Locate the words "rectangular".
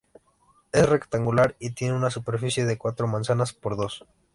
0.89-1.55